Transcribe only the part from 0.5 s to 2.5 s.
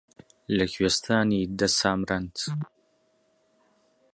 لە کوێستانی دە سامرەند